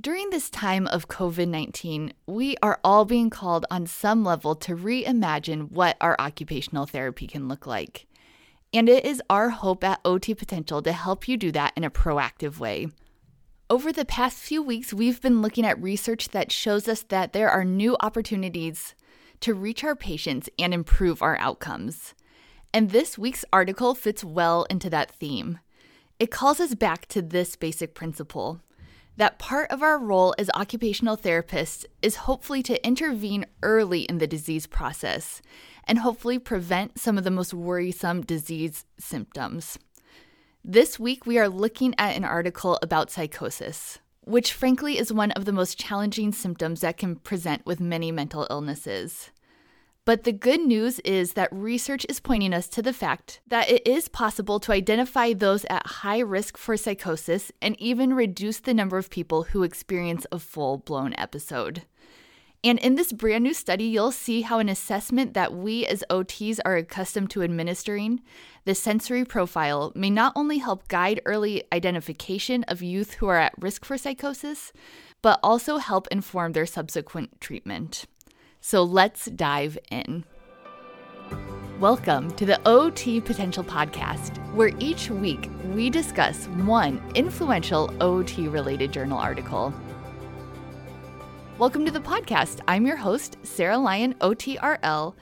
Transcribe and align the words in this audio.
During 0.00 0.30
this 0.30 0.50
time 0.50 0.88
of 0.88 1.06
COVID 1.06 1.46
19, 1.46 2.14
we 2.26 2.56
are 2.60 2.80
all 2.82 3.04
being 3.04 3.30
called 3.30 3.64
on 3.70 3.86
some 3.86 4.24
level 4.24 4.56
to 4.56 4.74
reimagine 4.74 5.70
what 5.70 5.96
our 6.00 6.16
occupational 6.18 6.84
therapy 6.84 7.28
can 7.28 7.46
look 7.46 7.64
like. 7.64 8.08
And 8.72 8.88
it 8.88 9.04
is 9.04 9.22
our 9.30 9.50
hope 9.50 9.84
at 9.84 10.00
OT 10.04 10.34
Potential 10.34 10.82
to 10.82 10.90
help 10.90 11.28
you 11.28 11.36
do 11.36 11.52
that 11.52 11.74
in 11.76 11.84
a 11.84 11.90
proactive 11.90 12.58
way. 12.58 12.88
Over 13.70 13.92
the 13.92 14.04
past 14.04 14.38
few 14.38 14.64
weeks, 14.64 14.92
we've 14.92 15.20
been 15.20 15.40
looking 15.40 15.64
at 15.64 15.80
research 15.80 16.30
that 16.30 16.50
shows 16.50 16.88
us 16.88 17.04
that 17.04 17.32
there 17.32 17.48
are 17.48 17.64
new 17.64 17.96
opportunities 18.00 18.96
to 19.40 19.54
reach 19.54 19.84
our 19.84 19.94
patients 19.94 20.50
and 20.58 20.74
improve 20.74 21.22
our 21.22 21.36
outcomes. 21.38 22.14
And 22.72 22.90
this 22.90 23.16
week's 23.16 23.44
article 23.52 23.94
fits 23.94 24.24
well 24.24 24.64
into 24.64 24.90
that 24.90 25.12
theme. 25.12 25.60
It 26.18 26.32
calls 26.32 26.58
us 26.58 26.74
back 26.74 27.06
to 27.06 27.22
this 27.22 27.54
basic 27.54 27.94
principle 27.94 28.60
that 29.16 29.38
part 29.38 29.70
of 29.70 29.82
our 29.82 29.98
role 29.98 30.34
as 30.38 30.50
occupational 30.54 31.16
therapists 31.16 31.84
is 32.02 32.16
hopefully 32.16 32.62
to 32.64 32.86
intervene 32.86 33.46
early 33.62 34.02
in 34.02 34.18
the 34.18 34.26
disease 34.26 34.66
process 34.66 35.40
and 35.86 35.98
hopefully 35.98 36.38
prevent 36.38 36.98
some 36.98 37.18
of 37.18 37.24
the 37.24 37.30
most 37.30 37.54
worrisome 37.54 38.22
disease 38.22 38.84
symptoms. 38.98 39.78
This 40.64 40.98
week, 40.98 41.26
we 41.26 41.38
are 41.38 41.48
looking 41.48 41.94
at 41.98 42.16
an 42.16 42.24
article 42.24 42.78
about 42.80 43.10
psychosis, 43.10 43.98
which 44.22 44.52
frankly 44.52 44.98
is 44.98 45.12
one 45.12 45.30
of 45.32 45.44
the 45.44 45.52
most 45.52 45.78
challenging 45.78 46.32
symptoms 46.32 46.80
that 46.80 46.96
can 46.96 47.16
present 47.16 47.66
with 47.66 47.80
many 47.80 48.10
mental 48.10 48.46
illnesses. 48.48 49.30
But 50.06 50.24
the 50.24 50.32
good 50.32 50.60
news 50.60 51.00
is 51.00 51.32
that 51.32 51.48
research 51.50 52.04
is 52.10 52.20
pointing 52.20 52.52
us 52.52 52.68
to 52.68 52.82
the 52.82 52.92
fact 52.92 53.40
that 53.46 53.70
it 53.70 53.86
is 53.86 54.08
possible 54.08 54.60
to 54.60 54.72
identify 54.72 55.32
those 55.32 55.64
at 55.70 55.86
high 55.86 56.18
risk 56.18 56.58
for 56.58 56.76
psychosis 56.76 57.50
and 57.62 57.80
even 57.80 58.12
reduce 58.12 58.60
the 58.60 58.74
number 58.74 58.98
of 58.98 59.08
people 59.08 59.44
who 59.44 59.62
experience 59.62 60.26
a 60.30 60.38
full 60.38 60.76
blown 60.76 61.14
episode. 61.16 61.84
And 62.62 62.78
in 62.78 62.94
this 62.94 63.12
brand 63.12 63.44
new 63.44 63.54
study, 63.54 63.84
you'll 63.84 64.12
see 64.12 64.42
how 64.42 64.58
an 64.58 64.70
assessment 64.70 65.34
that 65.34 65.54
we 65.54 65.86
as 65.86 66.04
OTs 66.08 66.60
are 66.64 66.76
accustomed 66.76 67.30
to 67.30 67.42
administering, 67.42 68.22
the 68.64 68.74
sensory 68.74 69.24
profile, 69.24 69.92
may 69.94 70.08
not 70.08 70.32
only 70.34 70.58
help 70.58 70.88
guide 70.88 71.20
early 71.26 71.64
identification 71.72 72.64
of 72.64 72.82
youth 72.82 73.14
who 73.14 73.26
are 73.26 73.38
at 73.38 73.54
risk 73.58 73.84
for 73.84 73.98
psychosis, 73.98 74.72
but 75.20 75.40
also 75.42 75.76
help 75.76 76.08
inform 76.08 76.52
their 76.52 76.66
subsequent 76.66 77.38
treatment. 77.38 78.06
So 78.66 78.82
let's 78.82 79.26
dive 79.26 79.76
in. 79.90 80.24
Welcome 81.78 82.34
to 82.36 82.46
the 82.46 82.58
OT 82.66 83.20
Potential 83.20 83.62
Podcast, 83.62 84.38
where 84.54 84.72
each 84.78 85.10
week 85.10 85.50
we 85.74 85.90
discuss 85.90 86.46
one 86.46 86.98
influential 87.14 87.92
OT 88.00 88.48
related 88.48 88.90
journal 88.90 89.18
article. 89.18 89.70
Welcome 91.58 91.84
to 91.84 91.90
the 91.90 92.00
podcast. 92.00 92.60
I'm 92.66 92.86
your 92.86 92.96
host, 92.96 93.36
Sarah 93.42 93.76
Lyon, 93.76 94.14
OTRL, 94.22 95.14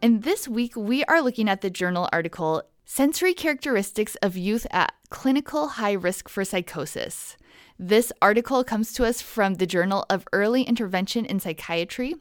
and 0.00 0.22
this 0.22 0.48
week 0.48 0.74
we 0.74 1.04
are 1.04 1.20
looking 1.20 1.50
at 1.50 1.60
the 1.60 1.68
journal 1.68 2.08
article 2.14 2.62
Sensory 2.86 3.34
Characteristics 3.34 4.16
of 4.22 4.38
Youth 4.38 4.66
at 4.70 4.94
Clinical 5.10 5.68
High 5.68 5.92
Risk 5.92 6.30
for 6.30 6.46
Psychosis. 6.46 7.36
This 7.78 8.10
article 8.22 8.64
comes 8.64 8.94
to 8.94 9.04
us 9.04 9.20
from 9.20 9.54
the 9.54 9.66
Journal 9.66 10.06
of 10.08 10.26
Early 10.32 10.62
Intervention 10.62 11.26
in 11.26 11.40
Psychiatry. 11.40 12.14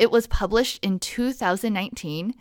It 0.00 0.10
was 0.10 0.26
published 0.26 0.84
in 0.84 0.98
2019, 0.98 2.34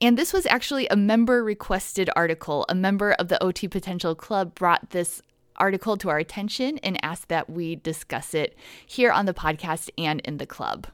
and 0.00 0.16
this 0.16 0.32
was 0.32 0.46
actually 0.46 0.86
a 0.86 0.94
member 0.94 1.42
requested 1.42 2.08
article. 2.14 2.64
A 2.68 2.76
member 2.76 3.10
of 3.14 3.26
the 3.26 3.42
OT 3.42 3.66
Potential 3.66 4.14
Club 4.14 4.54
brought 4.54 4.90
this 4.90 5.20
article 5.56 5.96
to 5.96 6.10
our 6.10 6.18
attention 6.18 6.78
and 6.78 7.04
asked 7.04 7.28
that 7.28 7.50
we 7.50 7.74
discuss 7.74 8.34
it 8.34 8.56
here 8.86 9.10
on 9.10 9.26
the 9.26 9.34
podcast 9.34 9.90
and 9.98 10.20
in 10.20 10.36
the 10.36 10.46
club. 10.46 10.86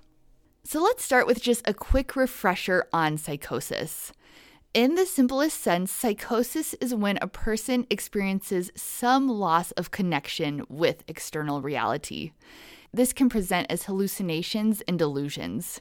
So 0.65 0.83
let's 0.83 1.05
start 1.05 1.27
with 1.27 1.43
just 1.43 1.69
a 1.69 1.75
quick 1.75 2.17
refresher 2.17 2.87
on 2.91 3.19
psychosis. 3.19 4.15
In 4.75 4.97
the 4.97 5.07
simplest 5.07 5.61
sense, 5.61 5.91
psychosis 5.91 6.75
is 6.75 6.95
when 6.95 7.19
a 7.23 7.27
person 7.27 7.87
experiences 7.89 8.71
some 8.75 9.27
loss 9.27 9.73
of 9.73 9.91
connection 9.91 10.63
with 10.69 11.05
external 11.09 11.63
reality. 11.63 12.33
This 12.93 13.15
can 13.15 13.31
present 13.31 13.67
as 13.71 13.85
hallucinations 13.85 14.83
and 14.83 14.99
delusions. 14.99 15.81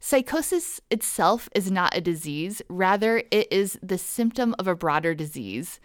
Psychosis 0.00 0.82
itself 0.90 1.48
is 1.54 1.70
not 1.70 1.96
a 1.96 2.00
disease, 2.02 2.60
rather, 2.68 3.22
it 3.30 3.50
is 3.50 3.78
the 3.82 3.98
symptom 3.98 4.54
of 4.58 4.68
a 4.68 4.76
broader 4.76 5.14
disease, 5.14 5.80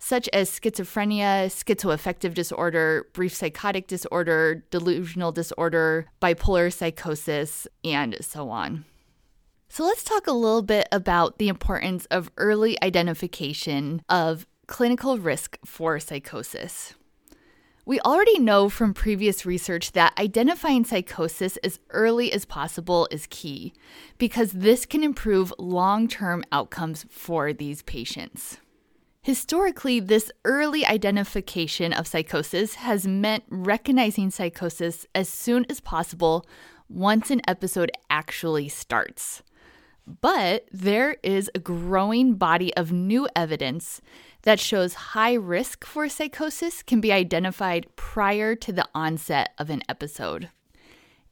such 0.00 0.28
as 0.32 0.50
schizophrenia, 0.50 1.46
schizoaffective 1.46 2.34
disorder, 2.34 3.06
brief 3.12 3.32
psychotic 3.32 3.86
disorder, 3.86 4.64
delusional 4.70 5.30
disorder, 5.30 6.08
bipolar 6.20 6.72
psychosis, 6.72 7.68
and 7.84 8.16
so 8.20 8.50
on. 8.50 8.84
So 9.74 9.84
let's 9.84 10.04
talk 10.04 10.26
a 10.26 10.32
little 10.32 10.60
bit 10.60 10.86
about 10.92 11.38
the 11.38 11.48
importance 11.48 12.04
of 12.10 12.30
early 12.36 12.76
identification 12.82 14.02
of 14.06 14.46
clinical 14.66 15.16
risk 15.16 15.56
for 15.64 15.98
psychosis. 15.98 16.92
We 17.86 17.98
already 18.00 18.38
know 18.38 18.68
from 18.68 18.92
previous 18.92 19.46
research 19.46 19.92
that 19.92 20.12
identifying 20.20 20.84
psychosis 20.84 21.56
as 21.64 21.80
early 21.88 22.30
as 22.34 22.44
possible 22.44 23.08
is 23.10 23.26
key 23.30 23.72
because 24.18 24.52
this 24.52 24.84
can 24.84 25.02
improve 25.02 25.54
long 25.58 26.06
term 26.06 26.44
outcomes 26.52 27.06
for 27.08 27.54
these 27.54 27.80
patients. 27.80 28.58
Historically, 29.22 30.00
this 30.00 30.30
early 30.44 30.84
identification 30.84 31.94
of 31.94 32.06
psychosis 32.06 32.74
has 32.74 33.06
meant 33.06 33.44
recognizing 33.48 34.30
psychosis 34.30 35.06
as 35.14 35.30
soon 35.30 35.64
as 35.70 35.80
possible 35.80 36.44
once 36.90 37.30
an 37.30 37.40
episode 37.48 37.90
actually 38.10 38.68
starts. 38.68 39.42
But 40.06 40.66
there 40.72 41.16
is 41.22 41.50
a 41.54 41.60
growing 41.60 42.34
body 42.34 42.74
of 42.76 42.92
new 42.92 43.28
evidence 43.36 44.00
that 44.42 44.58
shows 44.58 44.94
high 44.94 45.34
risk 45.34 45.84
for 45.84 46.08
psychosis 46.08 46.82
can 46.82 47.00
be 47.00 47.12
identified 47.12 47.86
prior 47.94 48.56
to 48.56 48.72
the 48.72 48.88
onset 48.94 49.52
of 49.58 49.70
an 49.70 49.82
episode. 49.88 50.50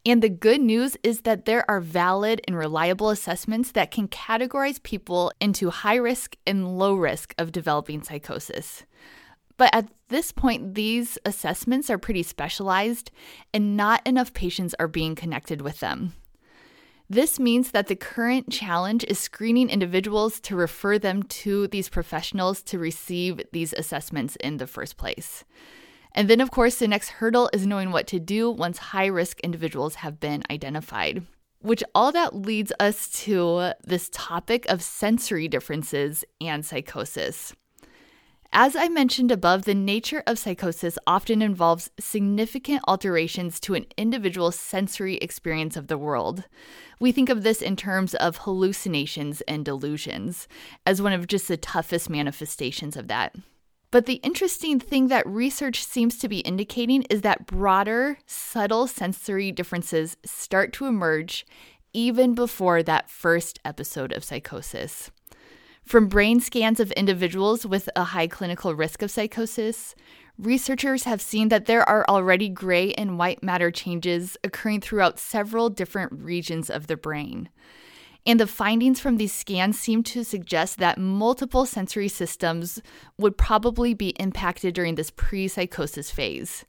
And 0.06 0.22
the 0.22 0.31
good 0.31 0.62
news 0.62 0.97
is 1.03 1.22
that 1.22 1.44
there 1.44 1.69
are 1.70 1.81
valid 1.81 2.41
and 2.47 2.56
reliable 2.56 3.10
assessments 3.10 3.72
that 3.72 3.91
can 3.91 4.08
categorize 4.08 4.82
people 4.82 5.31
into 5.41 5.69
high 5.70 5.97
risk 5.97 6.37
and 6.47 6.78
low 6.78 6.94
risk 6.94 7.34
of 7.37 7.52
developing 7.52 8.02
psychosis. 8.02 8.84
But 9.58 9.75
at 9.75 9.88
this 10.08 10.32
point, 10.32 10.75
these 10.75 11.19
assessments 11.26 11.91
are 11.91 11.98
pretty 11.98 12.22
specialized, 12.22 13.10
and 13.52 13.76
not 13.76 14.00
enough 14.06 14.32
patients 14.32 14.75
are 14.81 14.88
being 14.88 15.14
connected 15.14 15.60
with 15.60 15.81
them. 15.81 16.14
This 17.12 17.41
means 17.41 17.72
that 17.72 17.88
the 17.88 17.97
current 17.97 18.53
challenge 18.53 19.04
is 19.09 19.19
screening 19.19 19.69
individuals 19.69 20.38
to 20.43 20.54
refer 20.54 20.97
them 20.97 21.25
to 21.25 21.66
these 21.66 21.88
professionals 21.88 22.62
to 22.62 22.78
receive 22.78 23.43
these 23.50 23.72
assessments 23.72 24.37
in 24.37 24.59
the 24.59 24.69
first 24.69 24.97
place. 24.97 25.43
And 26.12 26.31
then, 26.31 26.41
of 26.41 26.53
course, 26.53 26.76
the 26.76 26.87
next 26.87 27.09
hurdle 27.09 27.50
is 27.53 27.66
knowing 27.66 27.91
what 27.91 28.06
to 28.09 28.20
do 28.20 28.49
once 28.49 28.78
high 28.78 29.06
risk 29.06 29.41
individuals 29.41 29.97
have 29.97 30.20
been 30.20 30.44
identified. 30.53 31.26
Which 31.59 31.82
all 31.97 32.12
that 32.12 32.37
leads 32.37 32.72
us 32.78 33.09
to 33.25 33.72
this 33.82 34.09
topic 34.12 34.66
of 34.69 34.81
sensory 34.81 35.49
differences 35.49 36.25
and 36.41 36.65
psychosis. 36.65 37.53
As 38.53 38.75
I 38.75 38.88
mentioned 38.88 39.31
above, 39.31 39.65
the 39.65 39.77
nature 39.77 40.25
of 40.27 40.37
psychosis 40.37 40.99
often 41.06 41.41
involves 41.41 41.91
significant 42.00 42.83
alterations 42.88 43.61
to 43.61 43.75
an 43.75 43.87
individual's 43.97 44.59
sensory 44.59 45.19
experience 45.19 45.77
of 45.77 45.87
the 45.87 45.97
world. 45.97 46.44
We 46.99 47.12
think 47.12 47.28
of 47.28 47.44
this 47.44 47.62
in 47.62 47.77
terms 47.77 48.15
of 48.15 48.38
hallucinations 48.38 49.41
and 49.43 49.65
delusions 49.65 50.49
as 50.84 51.00
one 51.00 51.12
of 51.12 51.28
just 51.28 51.47
the 51.47 51.56
toughest 51.56 52.11
manifestations 52.11 52.97
of 52.97 53.06
that. 53.06 53.37
But 53.93 54.06
the 54.06 54.15
interesting 54.15 54.81
thing 54.81 55.09
that 55.09 55.27
research 55.28 55.84
seems 55.84 56.19
to 56.19 56.28
be 56.28 56.41
indicating 56.41 57.03
is 57.05 57.22
that 57.22 57.47
broader, 57.47 58.19
subtle 58.26 58.88
sensory 58.88 59.53
differences 59.53 60.17
start 60.25 60.73
to 60.75 60.87
emerge 60.87 61.46
even 61.93 62.35
before 62.35 62.82
that 62.82 63.11
first 63.11 63.61
episode 63.64 64.12
of 64.12 64.25
psychosis. 64.25 65.12
From 65.85 66.09
brain 66.09 66.41
scans 66.41 66.79
of 66.79 66.93
individuals 66.93 67.67
with 67.67 67.88
a 67.97 68.05
high 68.05 68.29
clinical 68.29 68.75
risk 68.75 69.03
of 69.03 69.11
psychosis, 69.11 69.94
researchers 70.38 71.05
have 71.05 71.21
seen 71.21 71.49
that 71.49 71.67
there 71.67 71.87
are 71.88 72.05
already 72.09 72.49
gray 72.49 72.93
and 72.93 73.19
white 73.19 73.43
matter 73.43 73.71
changes 73.71 74.37
occurring 74.44 74.81
throughout 74.81 75.19
several 75.19 75.69
different 75.69 76.12
regions 76.12 76.71
of 76.71 76.87
the 76.87 76.97
brain. 76.97 77.49
And 78.27 78.38
the 78.38 78.47
findings 78.47 79.00
from 79.00 79.17
these 79.17 79.32
scans 79.32 79.79
seem 79.81 80.03
to 80.05 80.25
suggest 80.25 80.79
that 80.79 80.99
multiple 80.99 81.65
sensory 81.65 82.09
systems 82.09 82.81
would 83.19 83.37
probably 83.37 83.94
be 83.94 84.11
impacted 84.11 84.75
during 84.75 84.94
this 84.94 85.11
pre 85.11 85.49
psychosis 85.49 86.11
phase, 86.11 86.65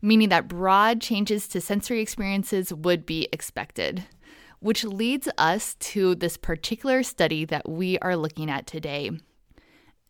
meaning 0.00 0.30
that 0.30 0.48
broad 0.48 1.00
changes 1.00 1.46
to 1.48 1.60
sensory 1.60 2.00
experiences 2.00 2.72
would 2.72 3.04
be 3.04 3.28
expected 3.32 4.04
which 4.64 4.82
leads 4.82 5.28
us 5.36 5.74
to 5.74 6.14
this 6.14 6.38
particular 6.38 7.02
study 7.02 7.44
that 7.44 7.68
we 7.68 7.98
are 7.98 8.16
looking 8.16 8.50
at 8.50 8.66
today. 8.66 9.10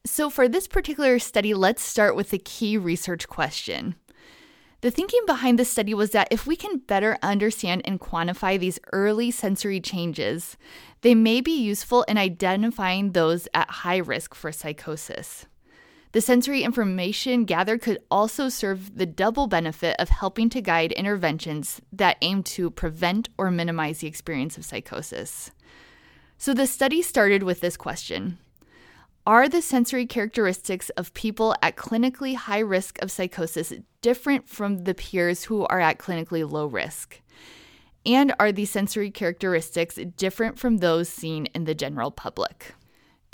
So, 0.07 0.31
for 0.31 0.47
this 0.49 0.69
particular 0.69 1.19
study, 1.19 1.55
let's 1.55 1.83
start 1.83 2.15
with 2.15 2.31
the 2.31 2.39
key 2.39 2.79
research 2.79 3.27
question. 3.27 3.97
The 4.81 4.93
thinking 4.93 5.23
behind 5.27 5.59
this 5.59 5.73
study 5.73 5.93
was 5.93 6.13
that 6.13 6.29
if 6.31 6.47
we 6.47 6.55
can 6.55 6.79
better 6.79 7.19
understand 7.21 7.83
and 7.85 8.01
quantify 8.01 8.57
these 8.57 8.79
early 8.93 9.33
sensory 9.33 9.81
changes, 9.81 10.57
they 11.01 11.17
may 11.17 11.41
be 11.41 11.61
useful 11.61 12.05
in 12.05 12.17
identifying 12.17 13.11
those 13.11 13.49
at 13.55 13.69
high 13.69 13.97
risk 13.97 14.37
for 14.37 14.53
psychosis. 14.53 15.47
The 16.15 16.21
sensory 16.21 16.63
information 16.63 17.45
gathered 17.45 17.83
could 17.83 17.99
also 18.09 18.49
serve 18.49 18.97
the 18.97 19.05
double 19.05 19.49
benefit 19.49 19.97
of 19.99 20.11
helping 20.11 20.49
to 20.51 20.61
guide 20.61 20.93
interventions 20.93 21.81
that 21.93 22.19
aim 22.23 22.45
to 22.55 22.71
prevent 22.71 23.31
or 23.37 23.51
minimize 23.51 23.99
the 23.99 24.07
experience 24.07 24.57
of 24.57 24.65
psychosis. 24.65 25.51
So 26.39 26.55
the 26.55 26.69
study 26.69 27.03
started 27.03 27.43
with 27.43 27.61
this 27.61 27.77
question 27.77 28.39
are 29.27 29.49
the 29.49 29.61
sensory 29.61 30.07
characteristics 30.07 30.89
of 30.91 31.15
people 31.15 31.57
at 31.61 31.75
clinically 31.75 32.37
high 32.37 32.61
risk 32.61 33.03
of 33.03 33.11
psychosis 33.11 33.73
different 34.01 34.49
from 34.49 34.85
the 34.85 34.95
peers 34.95 35.43
who 35.43 35.67
are 35.67 35.81
at 35.81 35.99
clinically 35.99 36.49
low 36.49 36.67
risk? 36.67 37.23
And 38.07 38.33
are 38.39 38.53
the 38.53 38.67
sensory 38.67 39.11
characteristics 39.11 39.99
different 40.17 40.61
from 40.61 40.77
those 40.77 41.09
seen 41.09 41.47
in 41.47 41.65
the 41.65 41.75
general 41.75 42.13
public? 42.13 42.75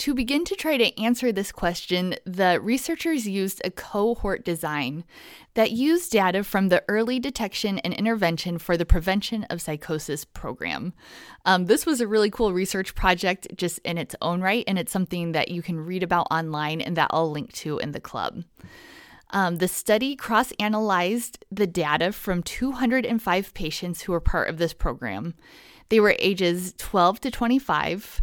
To 0.01 0.15
begin 0.15 0.47
to 0.47 0.55
try 0.55 0.79
to 0.79 0.99
answer 0.99 1.31
this 1.31 1.53
question, 1.53 2.15
the 2.25 2.59
researchers 2.59 3.29
used 3.29 3.61
a 3.67 3.71
cohort 3.71 4.47
design 4.47 5.05
that 5.53 5.73
used 5.73 6.13
data 6.13 6.43
from 6.43 6.71
the 6.71 6.83
Early 6.89 7.21
Detection 7.21 7.79
and 7.81 7.93
Intervention 7.93 8.57
for 8.57 8.79
the 8.79 8.87
Prevention 8.87 9.45
of 9.51 9.61
Psychosis 9.61 10.25
program. 10.25 10.95
Um, 11.45 11.67
this 11.67 11.85
was 11.85 12.01
a 12.01 12.07
really 12.07 12.31
cool 12.31 12.55
research 12.55 12.95
project 12.95 13.49
just 13.57 13.79
in 13.81 13.99
its 13.99 14.17
own 14.23 14.41
right, 14.41 14.65
and 14.67 14.79
it's 14.79 14.91
something 14.91 15.33
that 15.33 15.51
you 15.51 15.61
can 15.61 15.79
read 15.79 16.03
about 16.03 16.29
online 16.31 16.81
and 16.81 16.97
that 16.97 17.11
I'll 17.11 17.31
link 17.31 17.53
to 17.57 17.77
in 17.77 17.93
the 17.93 18.01
club. 18.01 18.45
Um, 19.29 19.57
the 19.57 19.69
study 19.69 20.17
cross 20.17 20.51
analyzed 20.59 21.45
the 21.51 21.67
data 21.67 22.13
from 22.13 22.43
205 22.43 23.53
patients 23.53 24.01
who 24.01 24.13
were 24.13 24.21
part 24.21 24.49
of 24.49 24.57
this 24.57 24.73
program. 24.73 25.35
They 25.91 26.01
were 26.01 26.17
ages 26.19 26.73
12 26.79 27.21
to 27.21 27.31
25 27.31 28.23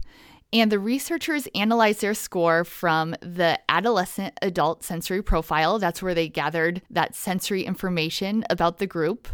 and 0.53 0.71
the 0.71 0.79
researchers 0.79 1.47
analyzed 1.53 2.01
their 2.01 2.13
score 2.13 2.63
from 2.63 3.15
the 3.21 3.59
adolescent 3.69 4.37
adult 4.41 4.83
sensory 4.83 5.21
profile. 5.21 5.77
That's 5.79 6.01
where 6.01 6.15
they 6.15 6.29
gathered 6.29 6.81
that 6.89 7.15
sensory 7.15 7.63
information 7.63 8.45
about 8.49 8.77
the 8.77 8.87
group. 8.87 9.27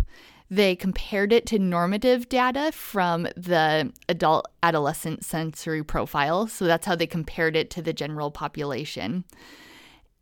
They 0.49 0.75
compared 0.75 1.31
it 1.31 1.45
to 1.47 1.59
normative 1.59 2.29
data 2.29 2.71
from 2.71 3.23
the 3.35 3.91
adult 4.09 4.47
adolescent 4.61 5.23
sensory 5.23 5.83
profile. 5.83 6.47
So 6.47 6.65
that's 6.65 6.85
how 6.85 6.95
they 6.95 7.07
compared 7.07 7.55
it 7.55 7.69
to 7.71 7.81
the 7.81 7.93
general 7.93 8.29
population. 8.29 9.23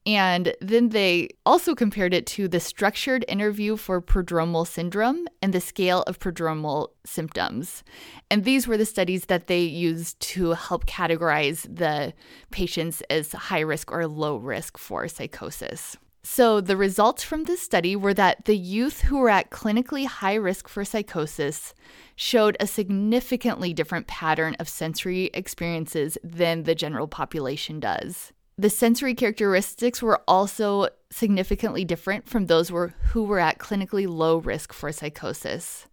And 0.06 0.56
then 0.62 0.90
they 0.90 1.30
also 1.46 1.76
compared 1.76 2.14
it 2.14 2.26
to 2.28 2.48
the 2.48 2.60
structured 2.60 3.24
interview 3.28 3.78
for 3.78 4.02
prodromal 4.02 4.66
syndrome 4.66 5.28
and 5.44 5.54
the 5.54 5.62
scale 5.62 6.02
of 6.04 6.20
prodromal 6.20 6.90
symptoms. 7.06 7.84
And 8.32 8.44
these 8.44 8.68
were 8.68 8.78
the 8.78 8.86
studies 8.86 9.26
that 9.26 9.46
they 9.46 9.62
used 9.62 10.20
to 10.22 10.52
help 10.52 10.88
categorize 10.88 11.64
the 11.64 12.14
patients 12.50 13.04
as 13.12 13.32
high 13.34 13.60
risk 13.60 13.92
or 13.92 14.08
low 14.08 14.38
risk 14.38 14.80
for 14.80 15.08
psychosis. 15.08 15.98
So, 16.24 16.62
the 16.62 16.78
results 16.78 17.24
from 17.24 17.46
this 17.46 17.62
study 17.62 17.96
were 17.96 18.14
that 18.14 18.46
the 18.46 18.56
youth 18.56 19.02
who 19.02 19.18
were 19.18 19.30
at 19.30 19.50
clinically 19.50 20.06
high 20.06 20.36
risk 20.36 20.68
for 20.68 20.86
psychosis 20.86 21.74
showed 22.16 22.56
a 22.60 22.68
significantly 22.68 23.74
different 23.74 24.06
pattern 24.06 24.56
of 24.60 24.70
sensory 24.70 25.32
experiences 25.34 26.20
than 26.24 26.64
the 26.64 26.76
general 26.76 27.08
population 27.08 27.80
does. 27.80 28.34
The 28.62 28.70
sensory 28.70 29.16
characteristics 29.16 30.04
were 30.04 30.22
also 30.28 30.90
significantly 31.10 31.84
different 31.84 32.30
from 32.30 32.46
those 32.46 32.70
who 32.70 33.24
were 33.24 33.40
at 33.40 33.58
clinically 33.58 34.08
low 34.08 34.38
risk 34.38 34.72
for 34.72 34.92
psychosis. 34.92 35.88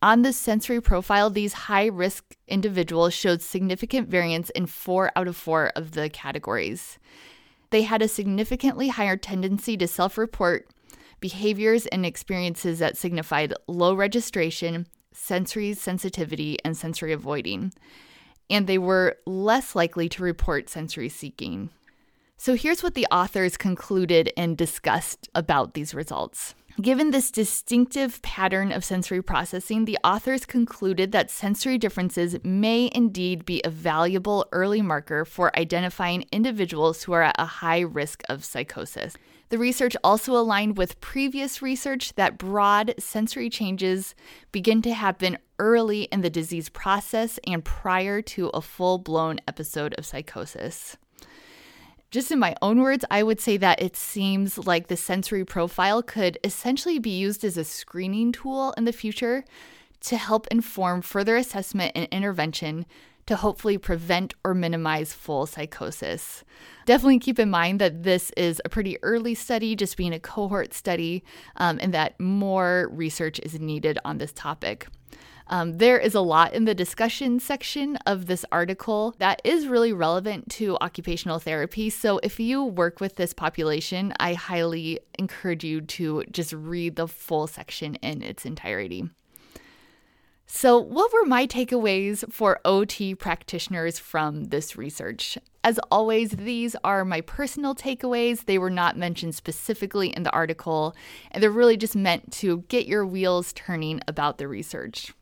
On 0.00 0.22
the 0.22 0.32
sensory 0.32 0.80
profile, 0.80 1.28
these 1.28 1.52
high 1.52 1.84
risk 1.84 2.34
individuals 2.48 3.12
showed 3.12 3.42
significant 3.42 4.08
variance 4.08 4.48
in 4.48 4.64
four 4.64 5.12
out 5.14 5.28
of 5.28 5.36
four 5.36 5.70
of 5.76 5.92
the 5.92 6.08
categories. 6.08 6.98
They 7.68 7.82
had 7.82 8.00
a 8.00 8.08
significantly 8.08 8.88
higher 8.88 9.18
tendency 9.18 9.76
to 9.76 9.86
self 9.86 10.16
report 10.16 10.68
behaviors 11.20 11.84
and 11.84 12.06
experiences 12.06 12.78
that 12.78 12.96
signified 12.96 13.52
low 13.68 13.92
registration, 13.92 14.86
sensory 15.12 15.74
sensitivity, 15.74 16.56
and 16.64 16.74
sensory 16.74 17.12
avoiding. 17.12 17.70
And 18.48 18.66
they 18.66 18.78
were 18.78 19.18
less 19.26 19.76
likely 19.76 20.08
to 20.08 20.22
report 20.22 20.70
sensory 20.70 21.10
seeking. 21.10 21.68
So 22.36 22.54
here's 22.54 22.82
what 22.82 22.94
the 22.94 23.06
authors 23.10 23.56
concluded 23.56 24.32
and 24.36 24.56
discussed 24.56 25.28
about 25.34 25.74
these 25.74 25.94
results. 25.94 26.54
Given 26.80 27.10
this 27.10 27.30
distinctive 27.30 28.22
pattern 28.22 28.72
of 28.72 28.82
sensory 28.82 29.22
processing, 29.22 29.84
the 29.84 29.98
authors 30.02 30.46
concluded 30.46 31.12
that 31.12 31.30
sensory 31.30 31.76
differences 31.76 32.34
may 32.42 32.90
indeed 32.94 33.44
be 33.44 33.60
a 33.62 33.68
valuable 33.68 34.46
early 34.52 34.80
marker 34.80 35.26
for 35.26 35.56
identifying 35.56 36.24
individuals 36.32 37.02
who 37.02 37.12
are 37.12 37.22
at 37.22 37.36
a 37.38 37.44
high 37.44 37.80
risk 37.80 38.22
of 38.30 38.42
psychosis. 38.42 39.14
The 39.50 39.58
research 39.58 39.94
also 40.02 40.32
aligned 40.32 40.78
with 40.78 40.98
previous 41.02 41.60
research 41.60 42.14
that 42.14 42.38
broad 42.38 42.94
sensory 42.98 43.50
changes 43.50 44.14
begin 44.50 44.80
to 44.82 44.94
happen 44.94 45.36
early 45.58 46.04
in 46.04 46.22
the 46.22 46.30
disease 46.30 46.70
process 46.70 47.38
and 47.46 47.62
prior 47.62 48.22
to 48.22 48.48
a 48.48 48.62
full 48.62 48.96
blown 48.96 49.40
episode 49.46 49.94
of 49.98 50.06
psychosis. 50.06 50.96
Just 52.12 52.30
in 52.30 52.38
my 52.38 52.54
own 52.60 52.82
words, 52.82 53.06
I 53.10 53.22
would 53.22 53.40
say 53.40 53.56
that 53.56 53.80
it 53.80 53.96
seems 53.96 54.58
like 54.58 54.88
the 54.88 54.98
sensory 54.98 55.46
profile 55.46 56.02
could 56.02 56.36
essentially 56.44 56.98
be 56.98 57.08
used 57.08 57.42
as 57.42 57.56
a 57.56 57.64
screening 57.64 58.32
tool 58.32 58.74
in 58.76 58.84
the 58.84 58.92
future 58.92 59.46
to 60.00 60.18
help 60.18 60.46
inform 60.48 61.00
further 61.00 61.36
assessment 61.36 61.92
and 61.94 62.06
intervention 62.12 62.84
to 63.24 63.36
hopefully 63.36 63.78
prevent 63.78 64.34
or 64.44 64.52
minimize 64.52 65.14
full 65.14 65.46
psychosis. 65.46 66.44
Definitely 66.84 67.18
keep 67.18 67.38
in 67.38 67.48
mind 67.48 67.80
that 67.80 68.02
this 68.02 68.30
is 68.36 68.60
a 68.62 68.68
pretty 68.68 69.02
early 69.02 69.34
study, 69.34 69.74
just 69.74 69.96
being 69.96 70.12
a 70.12 70.20
cohort 70.20 70.74
study, 70.74 71.24
um, 71.56 71.78
and 71.80 71.94
that 71.94 72.20
more 72.20 72.90
research 72.92 73.40
is 73.42 73.58
needed 73.58 73.98
on 74.04 74.18
this 74.18 74.32
topic. 74.34 74.86
Um, 75.48 75.78
there 75.78 75.98
is 75.98 76.14
a 76.14 76.20
lot 76.20 76.54
in 76.54 76.64
the 76.64 76.74
discussion 76.74 77.40
section 77.40 77.96
of 78.06 78.26
this 78.26 78.44
article 78.52 79.14
that 79.18 79.40
is 79.44 79.66
really 79.66 79.92
relevant 79.92 80.50
to 80.52 80.76
occupational 80.80 81.38
therapy. 81.38 81.90
So, 81.90 82.18
if 82.22 82.40
you 82.40 82.64
work 82.64 83.00
with 83.00 83.16
this 83.16 83.32
population, 83.32 84.12
I 84.18 84.34
highly 84.34 85.00
encourage 85.18 85.64
you 85.64 85.80
to 85.80 86.24
just 86.30 86.52
read 86.52 86.96
the 86.96 87.08
full 87.08 87.46
section 87.46 87.96
in 87.96 88.22
its 88.22 88.46
entirety. 88.46 89.08
So, 90.54 90.78
what 90.78 91.12
were 91.14 91.24
my 91.24 91.46
takeaways 91.46 92.30
for 92.30 92.60
OT 92.64 93.14
practitioners 93.14 93.98
from 93.98 94.44
this 94.44 94.76
research? 94.76 95.38
As 95.64 95.80
always, 95.90 96.32
these 96.32 96.76
are 96.84 97.06
my 97.06 97.22
personal 97.22 97.74
takeaways. 97.74 98.44
They 98.44 98.58
were 98.58 98.68
not 98.68 98.98
mentioned 98.98 99.34
specifically 99.34 100.08
in 100.08 100.24
the 100.24 100.30
article, 100.30 100.94
and 101.30 101.42
they're 101.42 101.50
really 101.50 101.78
just 101.78 101.96
meant 101.96 102.32
to 102.34 102.64
get 102.68 102.86
your 102.86 103.06
wheels 103.06 103.54
turning 103.54 104.02
about 104.06 104.36
the 104.36 104.46
research. 104.46 105.14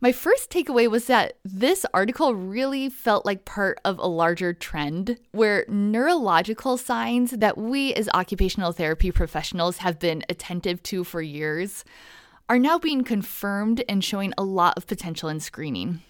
My 0.00 0.12
first 0.12 0.48
takeaway 0.50 0.88
was 0.88 1.08
that 1.08 1.38
this 1.44 1.84
article 1.92 2.32
really 2.32 2.88
felt 2.88 3.26
like 3.26 3.44
part 3.44 3.80
of 3.84 3.98
a 3.98 4.06
larger 4.06 4.52
trend 4.52 5.18
where 5.32 5.64
neurological 5.66 6.76
signs 6.76 7.32
that 7.32 7.58
we 7.58 7.92
as 7.94 8.08
occupational 8.14 8.70
therapy 8.70 9.10
professionals 9.10 9.78
have 9.78 9.98
been 9.98 10.22
attentive 10.28 10.84
to 10.84 11.02
for 11.02 11.20
years 11.20 11.84
are 12.48 12.60
now 12.60 12.78
being 12.78 13.02
confirmed 13.02 13.82
and 13.88 14.04
showing 14.04 14.32
a 14.38 14.44
lot 14.44 14.76
of 14.76 14.86
potential 14.86 15.28
in 15.28 15.40
screening. 15.40 16.00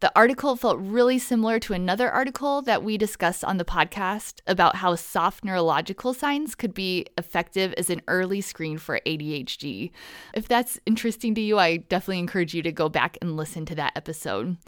The 0.00 0.12
article 0.14 0.56
felt 0.56 0.78
really 0.78 1.18
similar 1.18 1.58
to 1.60 1.72
another 1.72 2.10
article 2.10 2.60
that 2.62 2.82
we 2.82 2.98
discussed 2.98 3.42
on 3.42 3.56
the 3.56 3.64
podcast 3.64 4.40
about 4.46 4.76
how 4.76 4.94
soft 4.94 5.42
neurological 5.42 6.12
signs 6.12 6.54
could 6.54 6.74
be 6.74 7.06
effective 7.16 7.72
as 7.78 7.88
an 7.88 8.02
early 8.06 8.42
screen 8.42 8.76
for 8.76 9.00
ADHD. 9.06 9.90
If 10.34 10.48
that's 10.48 10.78
interesting 10.84 11.34
to 11.36 11.40
you, 11.40 11.58
I 11.58 11.78
definitely 11.78 12.18
encourage 12.18 12.52
you 12.52 12.62
to 12.62 12.72
go 12.72 12.90
back 12.90 13.16
and 13.22 13.38
listen 13.38 13.64
to 13.66 13.74
that 13.76 13.92
episode. 13.96 14.58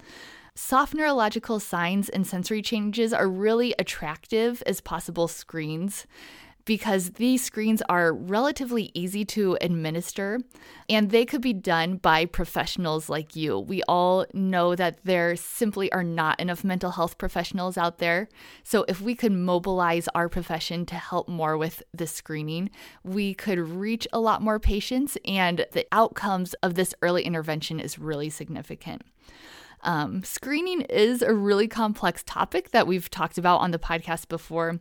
Soft 0.55 0.95
neurological 0.95 1.61
signs 1.61 2.09
and 2.09 2.27
sensory 2.27 2.63
changes 2.63 3.13
are 3.13 3.29
really 3.29 3.75
attractive 3.79 4.63
as 4.67 4.81
possible 4.81 5.29
screens 5.29 6.07
because 6.69 7.13
these 7.13 7.43
screens 7.43 7.81
are 7.89 8.13
relatively 8.13 8.91
easy 8.93 9.25
to 9.25 9.57
administer 9.63 10.39
and 10.87 11.11
they 11.11 11.25
could 11.25 11.41
be 11.41 11.55
done 11.55 11.97
by 11.97 12.27
professionals 12.27 13.09
like 13.09 13.35
you. 13.35 13.59
We 13.59 13.83
all 13.85 14.27
know 14.35 14.77
that 14.77 14.99
there 15.03 15.35
simply 15.35 15.91
are 15.93 16.05
not 16.05 16.39
enough 16.39 16.65
mental 16.65 16.91
health 16.91 17.17
professionals 17.17 17.79
out 17.79 18.01
there. 18.01 18.29
So, 18.65 18.85
if 18.87 19.01
we 19.01 19.15
could 19.15 19.33
mobilize 19.33 20.09
our 20.15 20.29
profession 20.29 20.85
to 20.87 20.97
help 20.97 21.27
more 21.27 21.57
with 21.57 21.83
the 21.95 22.07
screening, 22.07 22.69
we 23.03 23.33
could 23.33 23.59
reach 23.59 24.07
a 24.13 24.21
lot 24.21 24.43
more 24.43 24.61
patients, 24.61 25.17
and 25.25 25.65
the 25.73 25.87
outcomes 25.91 26.53
of 26.63 26.75
this 26.75 26.95
early 27.01 27.23
intervention 27.23 27.81
is 27.81 27.99
really 27.99 28.29
significant. 28.29 29.01
Um, 29.85 30.23
screening 30.23 30.83
is 30.83 31.23
a 31.23 31.33
really 31.33 31.67
complex 31.67 32.23
topic 32.27 32.73
that 32.73 32.87
we've 32.87 33.09
talked 33.09 33.39
about 33.39 33.61
on 33.61 33.71
the 33.71 33.79
podcast 33.79 34.29
before. 34.29 34.81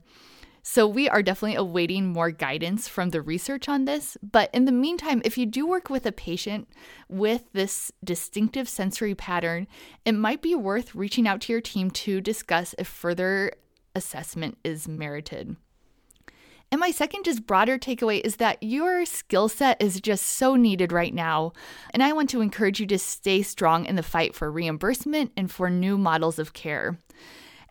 So 0.69 0.85
we 0.85 1.07
are 1.07 1.23
definitely 1.23 1.55
awaiting 1.55 2.07
more 2.07 2.29
guidance 2.29 2.89
from 2.89 3.11
the 3.11 3.21
research 3.21 3.69
on 3.69 3.85
this. 3.85 4.17
But 4.21 4.49
in 4.53 4.65
the 4.65 4.73
meantime, 4.73 5.21
if 5.23 5.37
you 5.37 5.45
do 5.45 5.65
work 5.65 5.89
with 5.89 6.05
a 6.05 6.11
patient 6.11 6.67
with 7.07 7.45
this 7.53 7.89
distinctive 8.03 8.67
sensory 8.67 9.15
pattern, 9.15 9.67
it 10.03 10.11
might 10.11 10.41
be 10.41 10.55
worth 10.55 10.93
reaching 10.93 11.25
out 11.25 11.39
to 11.41 11.53
your 11.53 11.61
team 11.61 11.89
to 11.91 12.19
discuss 12.19 12.75
if 12.77 12.85
further 12.85 13.53
assessment 13.95 14.57
is 14.65 14.89
merited. 14.89 15.55
And 16.69 16.81
my 16.81 16.91
second, 16.91 17.23
just 17.23 17.47
broader 17.47 17.79
takeaway 17.79 18.19
is 18.19 18.35
that 18.35 18.61
your 18.61 19.05
skill 19.05 19.47
set 19.47 19.81
is 19.81 20.01
just 20.01 20.25
so 20.25 20.57
needed 20.57 20.91
right 20.91 21.13
now. 21.13 21.53
And 21.91 22.03
I 22.03 22.11
want 22.11 22.29
to 22.31 22.41
encourage 22.41 22.81
you 22.81 22.87
to 22.87 22.99
stay 22.99 23.41
strong 23.41 23.85
in 23.85 23.95
the 23.95 24.03
fight 24.03 24.35
for 24.35 24.51
reimbursement 24.51 25.31
and 25.37 25.49
for 25.49 25.69
new 25.69 25.97
models 25.97 26.37
of 26.37 26.51
care. 26.51 26.99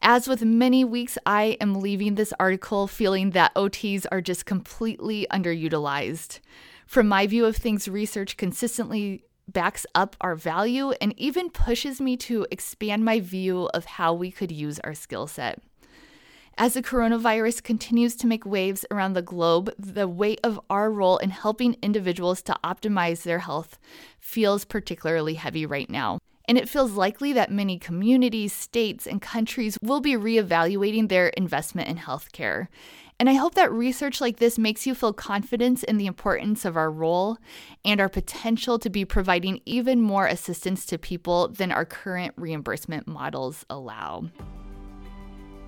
As 0.02 0.28
with 0.28 0.44
many 0.44 0.84
weeks, 0.84 1.18
I 1.26 1.56
am 1.60 1.80
leaving 1.80 2.14
this 2.14 2.32
article 2.38 2.86
feeling 2.86 3.30
that 3.30 3.54
OTs 3.54 4.06
are 4.12 4.20
just 4.20 4.46
completely 4.46 5.26
underutilized. 5.30 6.40
From 6.86 7.08
my 7.08 7.26
view 7.26 7.44
of 7.44 7.56
things, 7.56 7.88
research 7.88 8.36
consistently 8.36 9.24
backs 9.48 9.86
up 9.94 10.16
our 10.20 10.34
value 10.34 10.90
and 11.00 11.18
even 11.18 11.50
pushes 11.50 12.00
me 12.00 12.16
to 12.16 12.46
expand 12.50 13.04
my 13.04 13.20
view 13.20 13.68
of 13.74 13.84
how 13.84 14.12
we 14.12 14.30
could 14.30 14.52
use 14.52 14.78
our 14.80 14.94
skill 14.94 15.26
set. 15.26 15.60
As 16.58 16.74
the 16.74 16.82
coronavirus 16.82 17.62
continues 17.62 18.16
to 18.16 18.26
make 18.26 18.46
waves 18.46 18.86
around 18.90 19.12
the 19.12 19.22
globe, 19.22 19.74
the 19.78 20.08
weight 20.08 20.40
of 20.42 20.58
our 20.70 20.90
role 20.90 21.18
in 21.18 21.28
helping 21.28 21.76
individuals 21.82 22.40
to 22.42 22.56
optimize 22.64 23.22
their 23.24 23.40
health 23.40 23.78
feels 24.18 24.64
particularly 24.64 25.34
heavy 25.34 25.66
right 25.66 25.90
now. 25.90 26.18
And 26.48 26.56
it 26.56 26.68
feels 26.68 26.92
likely 26.92 27.32
that 27.32 27.50
many 27.50 27.78
communities, 27.78 28.52
states, 28.52 29.06
and 29.06 29.20
countries 29.20 29.76
will 29.82 30.00
be 30.00 30.12
reevaluating 30.12 31.08
their 31.08 31.28
investment 31.28 31.88
in 31.88 31.96
healthcare. 31.96 32.68
And 33.18 33.30
I 33.30 33.34
hope 33.34 33.54
that 33.54 33.72
research 33.72 34.20
like 34.20 34.36
this 34.36 34.58
makes 34.58 34.86
you 34.86 34.94
feel 34.94 35.12
confidence 35.12 35.82
in 35.82 35.96
the 35.96 36.06
importance 36.06 36.64
of 36.64 36.76
our 36.76 36.90
role 36.90 37.38
and 37.84 38.00
our 38.00 38.10
potential 38.10 38.78
to 38.78 38.90
be 38.90 39.06
providing 39.06 39.60
even 39.64 40.02
more 40.02 40.26
assistance 40.26 40.84
to 40.86 40.98
people 40.98 41.48
than 41.48 41.72
our 41.72 41.86
current 41.86 42.34
reimbursement 42.36 43.06
models 43.08 43.64
allow. 43.70 44.24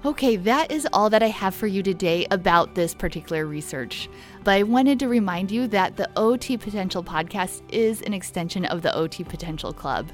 Okay, 0.04 0.37
that 0.37 0.70
is 0.70 0.87
all 0.92 1.11
that 1.11 1.25
I 1.25 1.28
have 1.28 1.56
for 1.56 1.66
you 1.66 1.82
today 1.82 2.25
about 2.30 2.76
this 2.76 2.94
particular 2.94 3.47
research. 3.47 4.08
But 4.44 4.52
I 4.52 4.62
wanted 4.62 5.00
to 5.00 5.08
remind 5.08 5.50
you 5.50 5.66
that 5.68 5.97
the 5.97 6.08
OT 6.16 6.56
Potential 6.56 7.02
podcast 7.02 7.62
is 7.73 8.02
an 8.02 8.14
extension 8.14 8.64
of 8.66 8.82
the 8.82 8.94
OT 8.94 9.25
Potential 9.25 9.73
Club. 9.73 10.08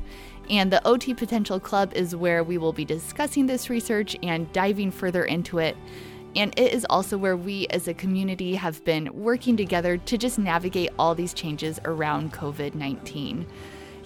And 0.50 0.72
the 0.72 0.86
OT 0.86 1.14
Potential 1.14 1.58
Club 1.58 1.92
is 1.94 2.14
where 2.14 2.44
we 2.44 2.58
will 2.58 2.72
be 2.72 2.84
discussing 2.84 3.46
this 3.46 3.70
research 3.70 4.16
and 4.22 4.52
diving 4.52 4.90
further 4.90 5.24
into 5.24 5.58
it. 5.58 5.76
And 6.36 6.52
it 6.58 6.72
is 6.72 6.86
also 6.90 7.16
where 7.16 7.36
we 7.36 7.66
as 7.68 7.86
a 7.88 7.94
community 7.94 8.54
have 8.56 8.84
been 8.84 9.08
working 9.12 9.56
together 9.56 9.96
to 9.96 10.18
just 10.18 10.38
navigate 10.38 10.90
all 10.98 11.14
these 11.14 11.32
changes 11.32 11.78
around 11.84 12.32
COVID 12.32 12.74
19. 12.74 13.46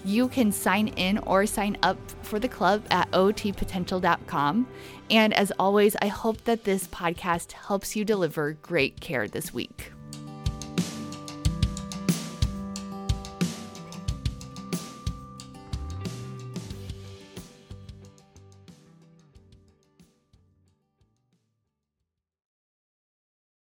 You 0.05 0.29
can 0.29 0.51
sign 0.51 0.89
in 0.89 1.17
or 1.19 1.45
sign 1.45 1.77
up 1.83 1.97
for 2.23 2.39
the 2.39 2.47
club 2.47 2.85
at 2.89 3.11
otpotential.com. 3.11 4.67
And 5.09 5.33
as 5.33 5.51
always, 5.59 5.95
I 6.01 6.07
hope 6.07 6.45
that 6.45 6.63
this 6.63 6.87
podcast 6.87 7.51
helps 7.51 7.95
you 7.95 8.05
deliver 8.05 8.53
great 8.53 9.01
care 9.01 9.27
this 9.27 9.53
week. 9.53 9.91